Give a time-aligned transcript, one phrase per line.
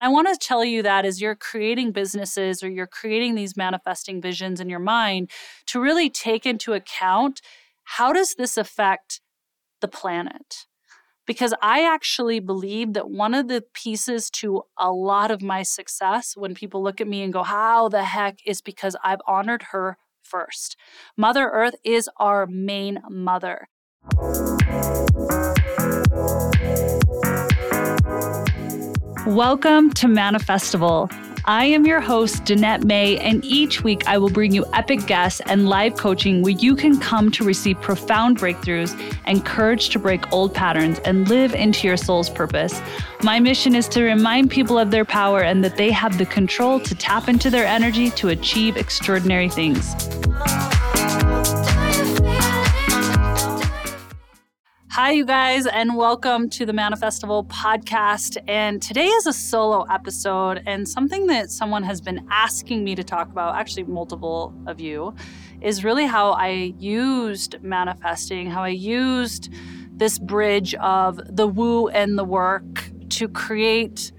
[0.00, 4.22] I want to tell you that as you're creating businesses or you're creating these manifesting
[4.22, 5.30] visions in your mind,
[5.66, 7.40] to really take into account
[7.84, 9.20] how does this affect
[9.80, 10.66] the planet?
[11.26, 16.34] Because I actually believe that one of the pieces to a lot of my success
[16.36, 19.98] when people look at me and go, How the heck is because I've honored her
[20.22, 20.76] first.
[21.16, 23.68] Mother Earth is our main mother.
[29.26, 31.12] Welcome to Manifestival.
[31.44, 35.42] I am your host, Danette May, and each week I will bring you epic guests
[35.44, 40.32] and live coaching where you can come to receive profound breakthroughs and courage to break
[40.32, 42.80] old patterns and live into your soul's purpose.
[43.22, 46.80] My mission is to remind people of their power and that they have the control
[46.80, 49.94] to tap into their energy to achieve extraordinary things.
[54.94, 58.36] Hi, you guys, and welcome to the Manifestival podcast.
[58.48, 63.04] And today is a solo episode, and something that someone has been asking me to
[63.04, 65.14] talk about, actually, multiple of you,
[65.60, 69.48] is really how I used manifesting, how I used
[69.92, 74.10] this bridge of the woo and the work to create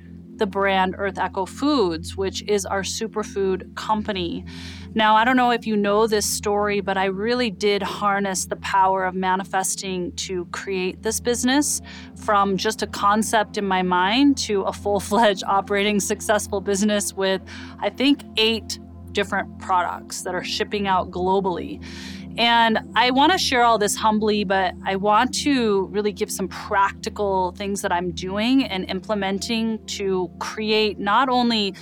[0.42, 4.44] the brand Earth Echo Foods, which is our superfood company.
[4.96, 8.56] Now, I don't know if you know this story, but I really did harness the
[8.56, 11.80] power of manifesting to create this business
[12.16, 17.44] from just a concept in my mind to a full fledged operating successful business with,
[17.80, 18.80] I think, eight
[19.12, 21.84] different products that are shipping out globally.
[22.38, 26.48] And I want to share all this humbly, but I want to really give some
[26.48, 31.76] practical things that I'm doing and implementing to create not only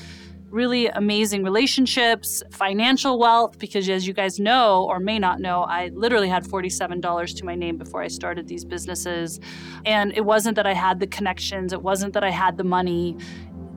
[0.52, 5.89] really amazing relationships, financial wealth, because as you guys know or may not know, I
[5.89, 9.39] literally had $47 to my name before I started these businesses.
[9.86, 13.17] And it wasn't that I had the connections, it wasn't that I had the money.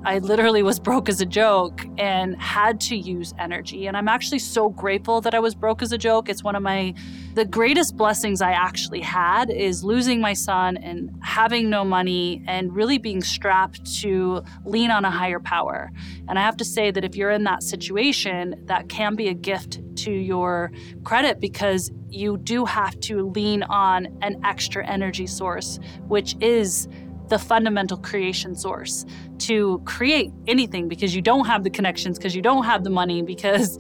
[0.05, 3.87] I literally was broke as a joke and had to use energy.
[3.87, 6.29] And I'm actually so grateful that I was broke as a joke.
[6.29, 6.95] It's one of my
[7.35, 12.75] the greatest blessings I actually had is losing my son and having no money and
[12.75, 15.91] really being strapped to lean on a higher power.
[16.29, 19.35] And I have to say that if you're in that situation, that can be a
[19.35, 20.73] gift to your
[21.05, 25.79] credit because you do have to lean on an extra energy source,
[26.09, 26.89] which is
[27.33, 29.07] the fundamental creation source
[29.39, 33.23] to create anything because you don't have the connections, because you don't have the money,
[33.23, 33.79] because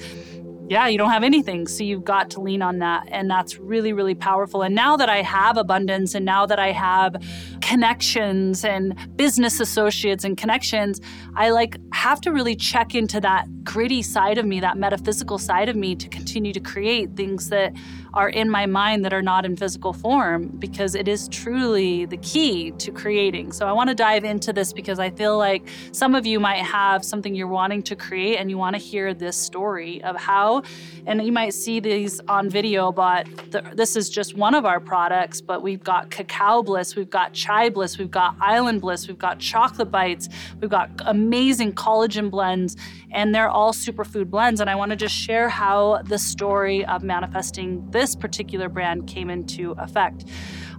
[0.70, 1.66] yeah, you don't have anything.
[1.66, 3.06] So you've got to lean on that.
[3.10, 4.62] And that's really, really powerful.
[4.62, 7.14] And now that I have abundance and now that I have
[7.62, 11.00] connections and business associates and connections,
[11.34, 15.68] I like have to really check into that gritty side of me, that metaphysical side
[15.68, 17.72] of me to continue to create things that
[18.14, 22.18] are in my mind that are not in physical form because it is truly the
[22.18, 23.52] key to creating.
[23.52, 26.62] So I want to dive into this because I feel like some of you might
[26.62, 30.62] have something you're wanting to create and you want to hear this story of how,
[31.06, 34.80] and you might see these on video, but the, this is just one of our
[34.80, 35.40] products.
[35.40, 39.38] But we've got cacao bliss, we've got chai bliss, we've got island bliss, we've got
[39.38, 40.28] chocolate bites,
[40.60, 42.76] we've got amazing collagen blends,
[43.10, 44.60] and they're all superfood blends.
[44.60, 49.06] And I want to just share how the story of manifesting this this particular brand
[49.06, 50.24] came into effect.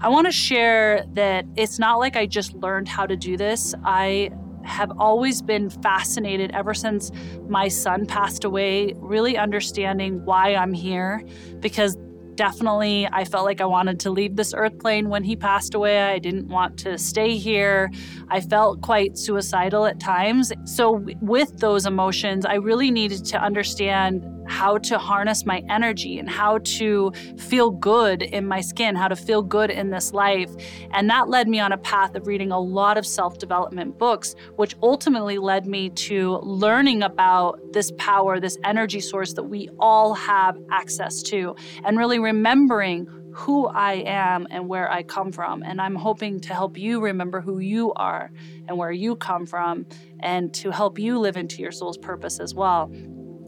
[0.02, 3.74] I want to share that it's not like I just learned how to do this.
[3.86, 4.30] I
[4.66, 7.12] have always been fascinated ever since
[7.48, 11.24] my son passed away, really understanding why I'm here
[11.60, 11.98] because
[12.36, 16.02] definitely I felt like I wanted to leave this earth plane when he passed away.
[16.02, 17.92] I didn't want to stay here.
[18.30, 20.52] I felt quite suicidal at times.
[20.66, 26.30] So, with those emotions, I really needed to understand how to harness my energy and
[26.30, 30.52] how to feel good in my skin, how to feel good in this life.
[30.92, 34.36] And that led me on a path of reading a lot of self development books,
[34.56, 40.14] which ultimately led me to learning about this power, this energy source that we all
[40.14, 45.64] have access to, and really remembering who I am and where I come from.
[45.64, 48.32] And I'm hoping to help you remember who you are
[48.68, 49.86] and where you come from
[50.20, 52.92] and to help you live into your soul's purpose as well.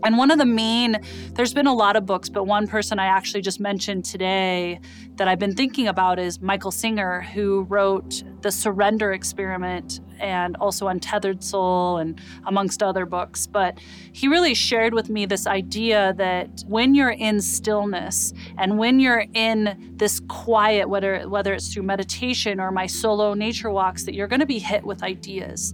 [0.05, 0.97] And one of the main,
[1.33, 4.79] there's been a lot of books, but one person I actually just mentioned today
[5.15, 10.89] that I've been thinking about is Michael Singer, who wrote The Surrender Experiment and also
[10.89, 13.47] Untethered Soul and amongst other books.
[13.47, 13.79] But
[14.13, 19.25] he really shared with me this idea that when you're in stillness and when you're
[19.33, 24.27] in this quiet, whether whether it's through meditation or my solo nature walks, that you're
[24.27, 25.73] going to be hit with ideas.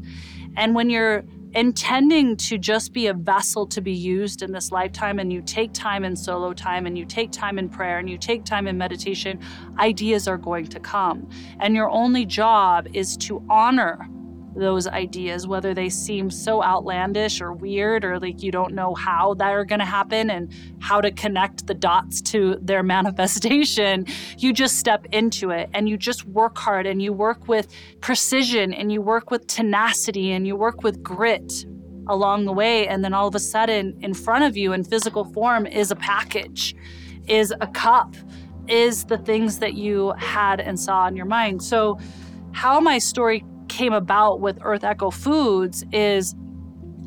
[0.55, 5.19] And when you're intending to just be a vessel to be used in this lifetime
[5.19, 8.17] and you take time in solo time and you take time in prayer and you
[8.17, 9.39] take time in meditation,
[9.79, 11.29] ideas are going to come.
[11.59, 14.07] And your only job is to honor
[14.55, 19.33] those ideas, whether they seem so outlandish or weird, or like you don't know how
[19.35, 24.05] that are going to happen and how to connect the dots to their manifestation.
[24.37, 27.67] You just step into it and you just work hard and you work with
[28.01, 31.65] precision and you work with tenacity and you work with grit
[32.07, 32.87] along the way.
[32.87, 35.95] And then all of a sudden, in front of you in physical form is a
[35.95, 36.75] package,
[37.27, 38.15] is a cup,
[38.67, 41.63] is the things that you had and saw in your mind.
[41.63, 41.99] So,
[42.53, 46.35] how my story came about with Earth Echo Foods is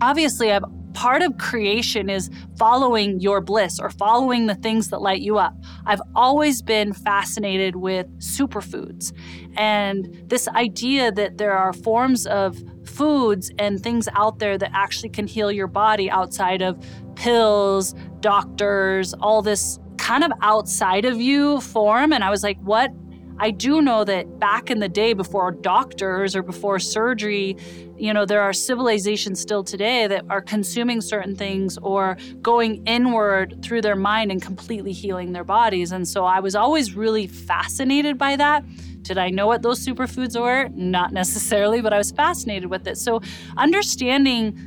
[0.01, 0.51] obviously
[0.95, 5.55] part of creation is following your bliss or following the things that light you up.
[5.87, 9.13] I've always been fascinated with superfoods
[9.57, 12.57] and this idea that there are forms of
[12.87, 16.83] foods and things out there that actually can heal your body outside of
[17.15, 22.13] pills, doctors, all this kind of outside of you form.
[22.13, 22.91] And I was like, what
[23.39, 27.57] I do know that back in the day before doctors or before surgery,
[27.97, 33.59] you know, there are civilizations still today that are consuming certain things or going inward
[33.63, 35.91] through their mind and completely healing their bodies.
[35.91, 38.65] And so I was always really fascinated by that.
[39.03, 40.69] Did I know what those superfoods were?
[40.71, 42.97] Not necessarily, but I was fascinated with it.
[42.97, 43.21] So
[43.57, 44.59] understanding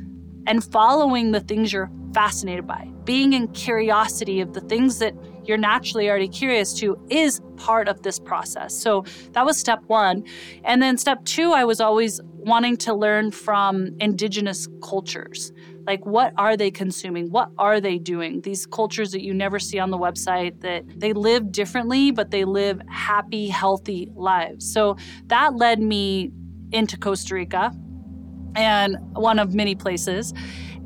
[0.46, 5.14] and following the things you're fascinated by, being in curiosity of the things that
[5.48, 8.74] you're naturally already curious to is part of this process.
[8.74, 10.24] So that was step one.
[10.62, 15.52] And then step two, I was always wanting to learn from indigenous cultures.
[15.86, 17.30] Like, what are they consuming?
[17.30, 18.42] What are they doing?
[18.42, 22.44] These cultures that you never see on the website that they live differently, but they
[22.44, 24.70] live happy, healthy lives.
[24.70, 24.96] So
[25.28, 26.30] that led me
[26.72, 27.72] into Costa Rica
[28.54, 30.34] and one of many places.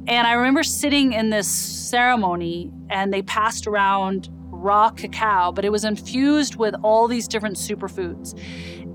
[0.07, 4.29] And I remember sitting in this ceremony and they passed around
[4.63, 8.39] raw cacao, but it was infused with all these different superfoods.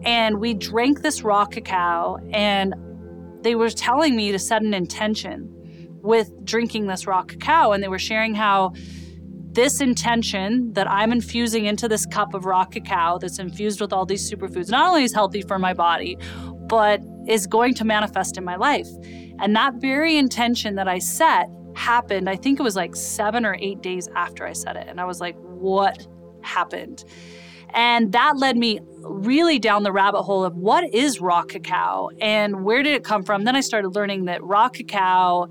[0.03, 2.73] And we drank this raw cacao, and
[3.41, 5.53] they were telling me to set an intention
[6.01, 7.71] with drinking this raw cacao.
[7.71, 8.73] And they were sharing how
[9.51, 14.05] this intention that I'm infusing into this cup of raw cacao that's infused with all
[14.05, 16.15] these superfoods not only is healthy for my body,
[16.67, 18.87] but is going to manifest in my life.
[19.39, 23.55] And that very intention that I set happened, I think it was like seven or
[23.59, 24.87] eight days after I said it.
[24.87, 26.07] And I was like, what
[26.41, 27.03] happened?
[27.73, 32.63] And that led me really down the rabbit hole of what is raw cacao and
[32.63, 33.43] where did it come from?
[33.43, 35.47] Then I started learning that raw cacao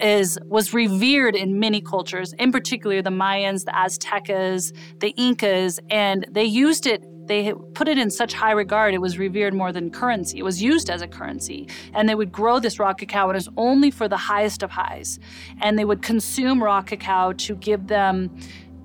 [0.00, 6.26] is was revered in many cultures, in particular the Mayans, the Aztecas, the Incas, and
[6.30, 9.90] they used it they put it in such high regard, it was revered more than
[9.90, 10.38] currency.
[10.38, 11.68] It was used as a currency.
[11.92, 14.70] And they would grow this raw cacao, and it was only for the highest of
[14.70, 15.20] highs.
[15.60, 18.34] And they would consume raw cacao to give them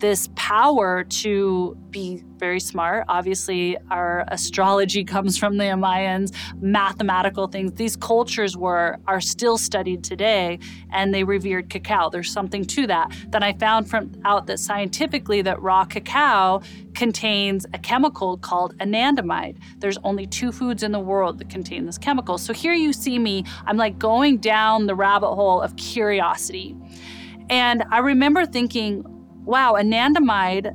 [0.03, 3.05] this power to be very smart.
[3.07, 7.71] Obviously, our astrology comes from the Mayans, mathematical things.
[7.75, 10.59] These cultures were are still studied today,
[10.91, 12.09] and they revered cacao.
[12.09, 13.15] There's something to that.
[13.29, 16.61] Then I found from out that scientifically that raw cacao
[16.95, 19.55] contains a chemical called anandamide.
[19.77, 22.37] There's only two foods in the world that contain this chemical.
[22.37, 23.45] So here you see me.
[23.65, 26.75] I'm like going down the rabbit hole of curiosity.
[27.49, 29.05] And I remember thinking,
[29.45, 30.73] wow, anandamide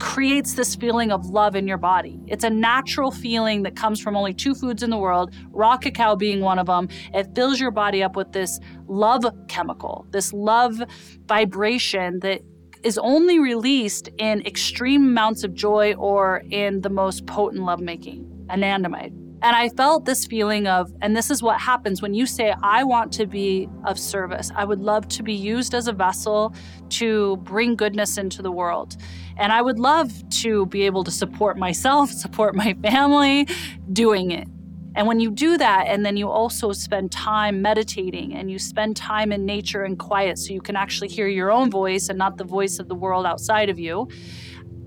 [0.00, 2.20] creates this feeling of love in your body.
[2.26, 6.16] It's a natural feeling that comes from only two foods in the world, raw cacao
[6.16, 6.88] being one of them.
[7.12, 10.82] It fills your body up with this love chemical, this love
[11.26, 12.42] vibration that
[12.82, 19.23] is only released in extreme amounts of joy or in the most potent lovemaking, anandamide.
[19.44, 22.82] And I felt this feeling of, and this is what happens when you say, I
[22.82, 24.50] want to be of service.
[24.56, 26.54] I would love to be used as a vessel
[27.00, 28.96] to bring goodness into the world.
[29.36, 30.10] And I would love
[30.40, 33.46] to be able to support myself, support my family
[33.92, 34.48] doing it.
[34.96, 38.96] And when you do that, and then you also spend time meditating and you spend
[38.96, 42.38] time in nature and quiet so you can actually hear your own voice and not
[42.38, 44.08] the voice of the world outside of you,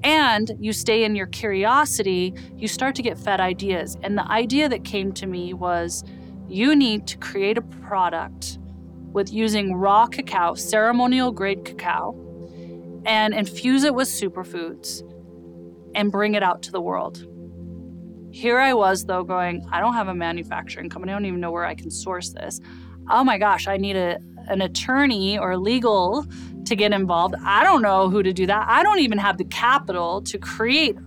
[0.04, 3.98] and you stay in your curiosity, you start to get fed ideas.
[4.04, 6.04] And the idea that came to me was
[6.48, 8.60] you need to create a product
[9.12, 12.16] with using raw cacao, ceremonial grade cacao,
[13.06, 15.02] and infuse it with superfoods
[15.96, 17.26] and bring it out to the world.
[18.32, 21.12] Here I was, though, going, I don't have a manufacturing company.
[21.12, 22.60] I don't even know where I can source this.
[23.10, 26.26] Oh my gosh, I need a, an attorney or legal
[26.66, 27.36] to get involved.
[27.44, 28.66] I don't know who to do that.
[28.68, 30.98] I don't even have the capital to create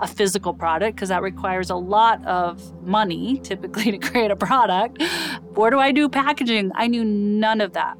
[0.00, 5.02] a physical product because that requires a lot of money typically to create a product.
[5.54, 6.70] Where do I do packaging?
[6.74, 7.98] I knew none of that.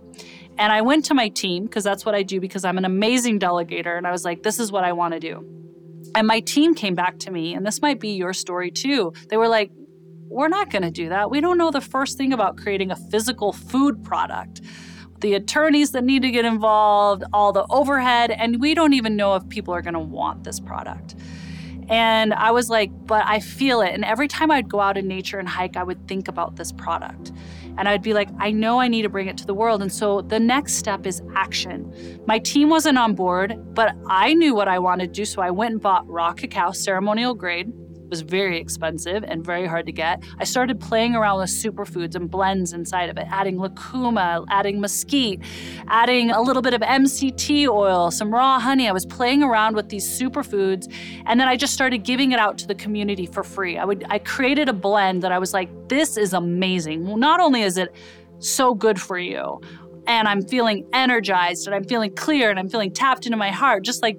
[0.59, 3.39] And I went to my team because that's what I do because I'm an amazing
[3.39, 3.97] delegator.
[3.97, 5.45] And I was like, this is what I want to do.
[6.15, 9.13] And my team came back to me, and this might be your story too.
[9.29, 9.71] They were like,
[10.31, 11.31] we're not going to do that.
[11.31, 14.61] We don't know the first thing about creating a physical food product.
[15.21, 19.35] The attorneys that need to get involved, all the overhead, and we don't even know
[19.35, 21.17] if people are going to want this product.
[21.89, 23.95] And I was like, but I feel it.
[23.95, 26.71] And every time I'd go out in nature and hike, I would think about this
[26.71, 27.33] product.
[27.79, 29.81] And I'd be like, I know I need to bring it to the world.
[29.81, 32.21] And so the next step is action.
[32.27, 35.25] My team wasn't on board, but I knew what I wanted to do.
[35.25, 37.73] So I went and bought raw cacao, ceremonial grade
[38.09, 40.23] was very expensive and very hard to get.
[40.39, 45.43] I started playing around with superfoods and blends inside of it, adding lucuma, adding mesquite,
[45.89, 48.89] adding a little bit of MCT oil, some raw honey.
[48.89, 50.93] I was playing around with these superfoods
[51.27, 53.79] and then I just started giving it out to the community for free.
[53.79, 57.07] I would I created a blend that I was like this is amazing.
[57.07, 57.95] Well, not only is it
[58.41, 59.61] so good for you,
[60.09, 63.85] and I'm feeling energized and I'm feeling clear and I'm feeling tapped into my heart,
[63.85, 64.19] just like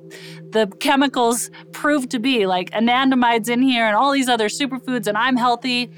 [0.52, 5.18] the chemicals prove to be, like anandamides in here and all these other superfoods, and
[5.18, 5.92] I'm healthy.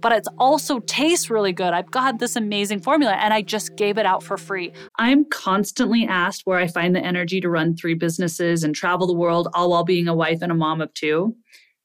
[0.00, 1.72] But it also tastes really good.
[1.72, 4.72] I've got this amazing formula and I just gave it out for free.
[4.98, 9.14] I'm constantly asked where I find the energy to run three businesses and travel the
[9.14, 11.36] world, all while being a wife and a mom of two.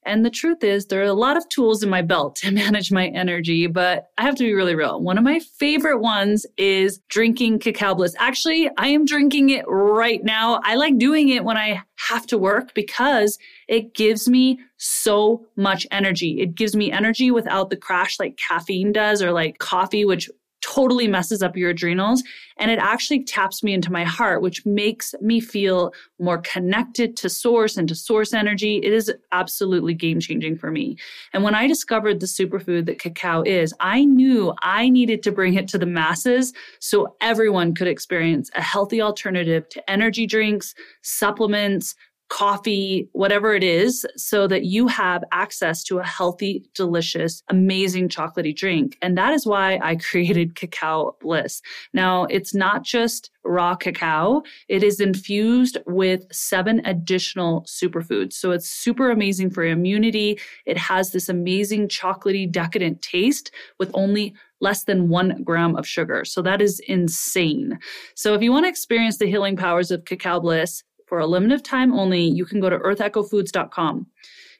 [0.07, 2.91] And the truth is, there are a lot of tools in my belt to manage
[2.91, 5.01] my energy, but I have to be really real.
[5.01, 8.15] One of my favorite ones is drinking cacao bliss.
[8.17, 10.61] Actually, I am drinking it right now.
[10.63, 13.37] I like doing it when I have to work because
[13.67, 16.39] it gives me so much energy.
[16.39, 20.29] It gives me energy without the crash like caffeine does or like coffee, which
[20.67, 22.23] totally messes up your adrenals
[22.57, 27.29] and it actually taps me into my heart which makes me feel more connected to
[27.29, 28.77] source and to source energy.
[28.77, 30.97] It is absolutely game changing for me.
[31.33, 35.53] And when i discovered the superfood that cacao is i knew i needed to bring
[35.53, 41.95] it to the masses so everyone could experience a healthy alternative to energy drinks supplements
[42.29, 48.55] coffee, whatever it is, so that you have access to a healthy, delicious, amazing chocolatey
[48.55, 48.97] drink.
[49.01, 51.61] And that is why I created Cacao Bliss.
[51.93, 58.33] Now, it's not just raw cacao, it is infused with seven additional superfoods.
[58.33, 60.37] So it's super amazing for immunity.
[60.65, 66.25] It has this amazing chocolatey, decadent taste with only less than one gram of sugar.
[66.25, 67.79] So that is insane.
[68.15, 71.63] So if you want to experience the healing powers of Cacao Bliss, for a limited
[71.65, 74.07] time only, you can go to earthechofoods.com.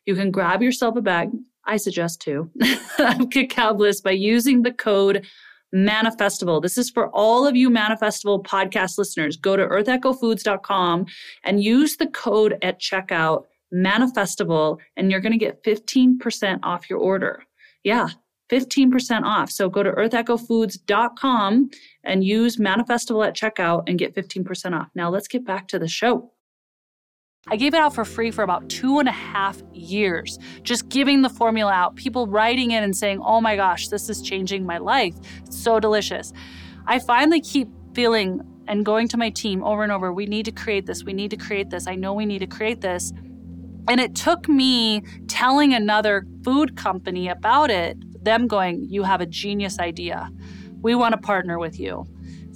[0.05, 1.29] You can grab yourself a bag,
[1.65, 2.49] I suggest two,
[2.99, 5.27] of Cacao Bliss by using the code
[5.75, 6.61] Manifestival.
[6.61, 9.35] This is for all of you Manifestival podcast listeners.
[9.35, 11.05] Go to earthechofoods.com
[11.43, 16.99] and use the code at checkout Manifestival, and you're going to get 15% off your
[16.99, 17.43] order.
[17.83, 18.07] Yeah,
[18.49, 19.51] 15% off.
[19.51, 21.69] So go to earthechofoods.com
[22.05, 24.87] and use Manifestival at checkout and get 15% off.
[24.95, 26.31] Now let's get back to the show.
[27.49, 31.21] I gave it out for free for about two and a half years, just giving
[31.21, 34.77] the formula out, people writing in and saying, oh my gosh, this is changing my
[34.77, 35.15] life.
[35.45, 36.33] It's so delicious.
[36.87, 40.51] I finally keep feeling and going to my team over and over, we need to
[40.51, 43.13] create this, we need to create this, I know we need to create this.
[43.87, 49.25] And it took me telling another food company about it, them going, You have a
[49.25, 50.29] genius idea.
[50.81, 52.05] We want to partner with you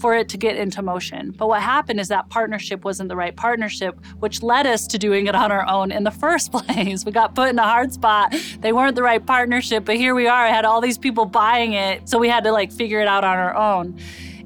[0.02, 1.32] for it to get into motion.
[1.38, 5.28] But what happened is that partnership wasn't the right partnership, which led us to doing
[5.28, 7.06] it on our own in the first place.
[7.06, 8.36] We got put in a hard spot.
[8.60, 10.46] They weren't the right partnership, but here we are.
[10.46, 12.10] I had all these people buying it.
[12.10, 13.98] So we had to like figure it out on our own.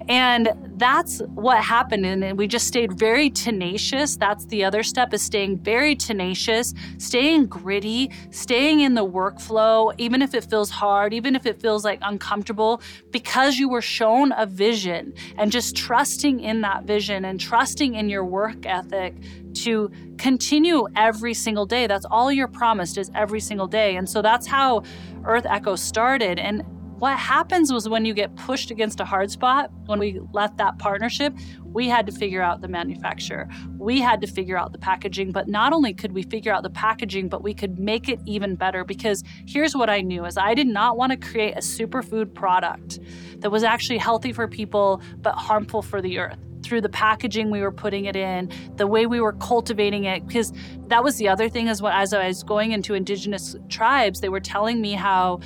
[0.08, 2.06] And that's what happened.
[2.06, 4.18] And we just stayed very tenacious.
[4.18, 10.22] That's the other step is staying very tenacious, staying gritty, staying in the workflow, even
[10.22, 12.82] if it feels hard, even if it feels like uncomfortable,
[13.12, 18.10] because you were shown a vision and just trusting in that vision and trusting in
[18.10, 19.16] your work ethic
[19.54, 21.88] to continue every single day.
[21.88, 23.96] That's all you're promised is every single day.
[23.96, 24.84] And so that's how
[25.24, 26.38] Earth Echo started.
[26.38, 26.64] And
[26.98, 30.78] what happens was when you get pushed against a hard spot, when we left that
[30.80, 31.34] partnership,
[31.66, 33.50] we had to figure out the manufacturer.
[33.78, 36.70] We had to figure out the packaging, but not only could we figure out the
[36.70, 40.54] packaging, but we could make it even better because here's what I knew is I
[40.54, 43.00] did not want to create a superfood product
[43.40, 47.62] that was actually healthy for people but harmful for the earth through the packaging we
[47.62, 50.26] were putting it in, the way we were cultivating it.
[50.26, 50.52] Because
[50.88, 54.30] that was the other thing is what as I was going into indigenous tribes, they
[54.30, 55.42] were telling me how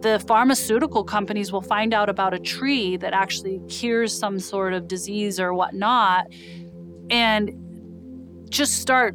[0.00, 4.88] the pharmaceutical companies will find out about a tree that actually cures some sort of
[4.88, 6.26] disease or whatnot
[7.10, 7.50] and
[8.48, 9.14] just start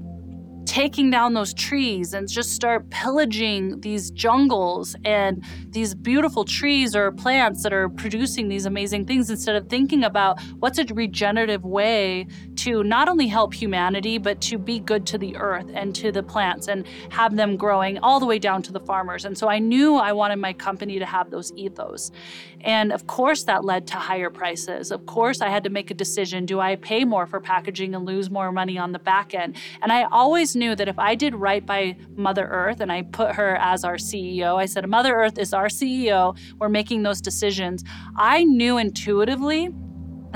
[0.65, 7.11] taking down those trees and just start pillaging these jungles and these beautiful trees or
[7.11, 12.27] plants that are producing these amazing things instead of thinking about what's a regenerative way
[12.55, 16.23] to not only help humanity, but to be good to the earth and to the
[16.23, 19.25] plants and have them growing all the way down to the farmers.
[19.25, 22.11] And so I knew I wanted my company to have those ethos.
[22.61, 24.91] And of course, that led to higher prices.
[24.91, 28.05] Of course, I had to make a decision do I pay more for packaging and
[28.05, 29.55] lose more money on the back end?
[29.81, 33.35] And I always knew that if I did right by Mother Earth and I put
[33.35, 37.83] her as our CEO, I said, Mother Earth is our CEO, we're making those decisions.
[38.15, 39.69] I knew intuitively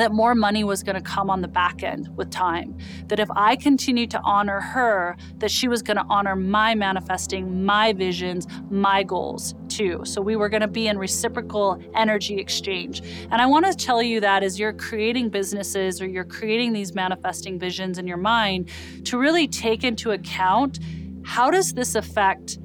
[0.01, 2.77] that more money was going to come on the back end with time.
[3.07, 7.65] That if I continued to honor her, that she was going to honor my manifesting,
[7.65, 10.01] my visions, my goals too.
[10.03, 13.01] So we were going to be in reciprocal energy exchange.
[13.31, 16.93] And I want to tell you that as you're creating businesses or you're creating these
[16.93, 18.69] manifesting visions in your mind,
[19.05, 20.79] to really take into account
[21.23, 22.57] how does this affect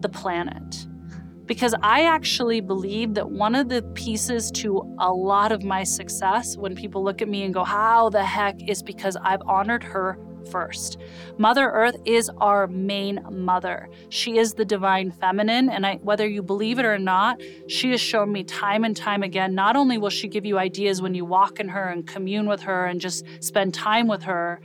[0.00, 0.86] the planet?
[1.52, 6.56] Because I actually believe that one of the pieces to a lot of my success
[6.56, 10.18] when people look at me and go, How the heck is because I've honored her
[10.50, 10.96] first.
[11.36, 13.90] Mother Earth is our main mother.
[14.08, 18.00] She is the divine feminine, and I, whether you believe it or not, she has
[18.00, 19.54] shown me time and time again.
[19.54, 22.62] Not only will she give you ideas when you walk in her and commune with
[22.62, 24.62] her and just spend time with her,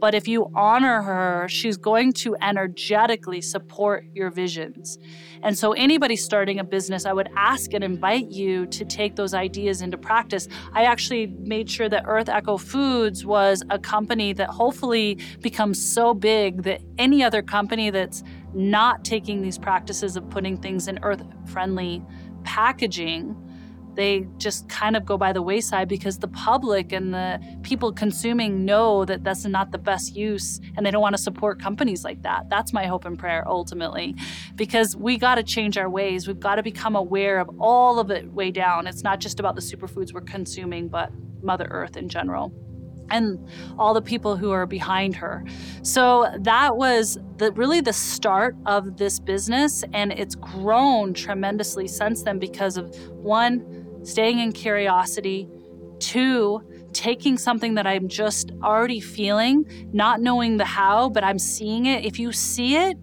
[0.00, 4.98] but if you honor her, she's going to energetically support your visions.
[5.42, 9.34] And so, anybody starting a business, I would ask and invite you to take those
[9.34, 10.48] ideas into practice.
[10.72, 16.14] I actually made sure that Earth Echo Foods was a company that hopefully becomes so
[16.14, 18.22] big that any other company that's
[18.54, 22.02] not taking these practices of putting things in earth friendly
[22.44, 23.36] packaging
[23.94, 28.64] they just kind of go by the wayside because the public and the people consuming
[28.64, 32.22] know that that's not the best use and they don't want to support companies like
[32.22, 32.48] that.
[32.48, 34.14] That's my hope and prayer ultimately
[34.56, 36.26] because we got to change our ways.
[36.26, 38.86] We've got to become aware of all of it way down.
[38.86, 41.10] It's not just about the superfoods we're consuming, but
[41.42, 42.52] Mother Earth in general
[43.10, 43.44] and
[43.78, 45.44] all the people who are behind her.
[45.82, 52.22] So that was the really the start of this business and it's grown tremendously since
[52.22, 55.48] then because of one staying in curiosity.
[55.98, 61.86] Two, taking something that I'm just already feeling, not knowing the how, but I'm seeing
[61.86, 62.04] it.
[62.04, 62.98] If you see it,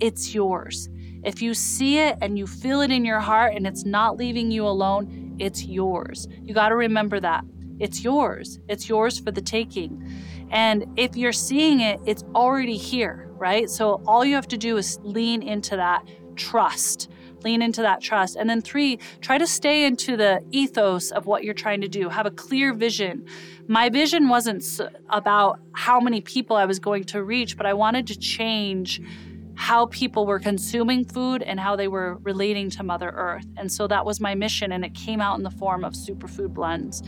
[0.00, 0.88] it's yours.
[1.24, 4.50] If you see it and you feel it in your heart and it's not leaving
[4.50, 6.28] you alone, it's yours.
[6.42, 7.44] You got to remember that.
[7.78, 8.60] It's yours.
[8.68, 10.08] It's yours for the taking.
[10.50, 13.68] And if you're seeing it, it's already here, right?
[13.68, 16.06] So all you have to do is lean into that
[16.36, 17.10] trust
[17.46, 18.36] lean into that trust.
[18.36, 22.08] And then three, try to stay into the ethos of what you're trying to do.
[22.08, 23.24] Have a clear vision.
[23.68, 24.64] My vision wasn't
[25.10, 29.00] about how many people I was going to reach, but I wanted to change
[29.54, 33.46] how people were consuming food and how they were relating to Mother Earth.
[33.56, 36.52] And so that was my mission, and it came out in the form of superfood
[36.52, 37.02] blends.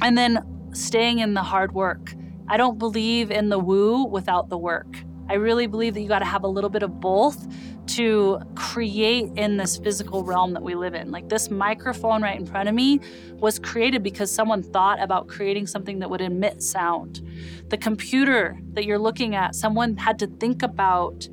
[0.00, 0.42] And then
[0.72, 2.14] staying in the hard work.
[2.48, 4.92] I don't believe in the woo without the work.
[5.28, 7.46] I really believe that you got to have a little bit of both
[7.86, 11.10] to create in this physical realm that we live in.
[11.10, 13.00] Like this microphone right in front of me
[13.34, 17.26] was created because someone thought about creating something that would emit sound.
[17.68, 21.28] The computer that you're looking at, someone had to think about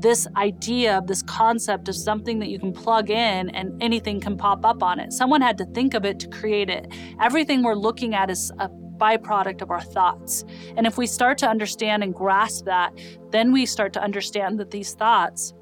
[0.00, 4.36] this idea, of this concept of something that you can plug in and anything can
[4.36, 5.12] pop up on it.
[5.12, 6.92] Someone had to think of it to create it.
[7.20, 10.44] Everything we're looking at is a byproduct of our thoughts.
[10.76, 12.92] And if we start to understand and grasp that,
[13.30, 15.54] then we start to understand that these thoughts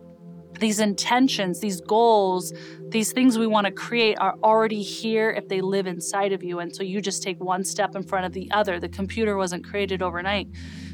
[0.59, 2.53] these intentions, these goals,
[2.89, 6.61] these things we want to create are already here if they live inside of you.
[6.61, 8.81] And so you just take one step in front of the other.
[8.81, 10.49] The computer wasn't created overnight,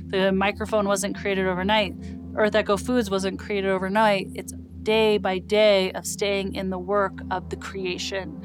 [0.07, 1.94] the microphone wasn't created overnight,
[2.37, 4.28] Earth Echo Foods wasn't created overnight.
[4.35, 4.52] It's
[4.83, 8.42] day by day of staying in the work of the creation.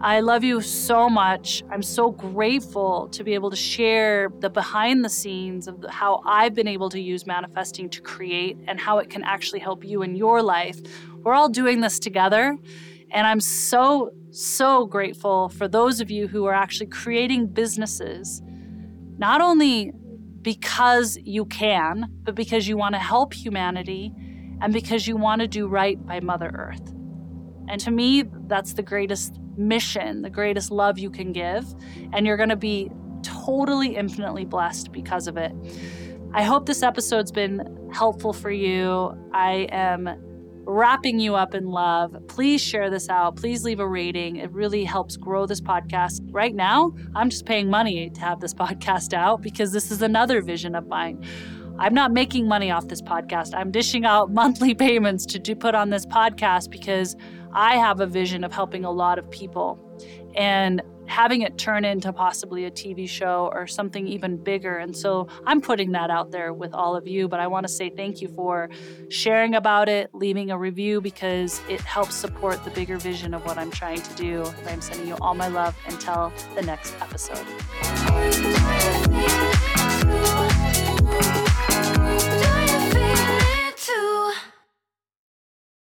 [0.00, 1.62] I love you so much.
[1.70, 6.54] I'm so grateful to be able to share the behind the scenes of how I've
[6.54, 10.14] been able to use manifesting to create and how it can actually help you in
[10.14, 10.78] your life.
[11.22, 12.58] We're all doing this together.
[13.10, 18.42] And I'm so, so grateful for those of you who are actually creating businesses,
[19.16, 19.92] not only
[20.42, 24.12] because you can, but because you want to help humanity
[24.60, 26.92] and because you want to do right by Mother Earth.
[27.68, 31.66] And to me, that's the greatest mission, the greatest love you can give.
[32.12, 32.90] And you're going to be
[33.22, 35.52] totally infinitely blessed because of it.
[36.32, 39.16] I hope this episode's been helpful for you.
[39.32, 40.20] I am
[40.66, 42.16] wrapping you up in love.
[42.28, 43.36] Please share this out.
[43.36, 44.36] Please leave a rating.
[44.36, 46.20] It really helps grow this podcast.
[46.30, 50.40] Right now, I'm just paying money to have this podcast out because this is another
[50.42, 51.24] vision of mine.
[51.78, 53.52] I'm not making money off this podcast.
[53.54, 57.16] I'm dishing out monthly payments to put on this podcast because
[57.54, 59.80] I have a vision of helping a lot of people.
[60.34, 64.78] And having it turn into possibly a TV show or something even bigger.
[64.78, 67.72] And so I'm putting that out there with all of you, but I want to
[67.72, 68.70] say thank you for
[69.08, 73.58] sharing about it, leaving a review because it helps support the bigger vision of what
[73.58, 74.44] I'm trying to do.
[74.66, 77.44] I'm sending you all my love until the next episode.